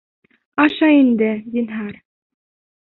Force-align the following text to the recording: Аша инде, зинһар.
Аша 0.63 0.89
инде, 1.01 1.31
зинһар. 1.57 2.03